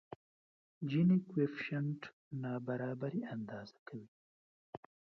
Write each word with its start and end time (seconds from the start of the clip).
جیني 0.89 1.17
کویفشینټ 1.29 2.01
نابرابري 2.43 3.21
اندازه 3.33 3.77
کوي. 3.87 4.09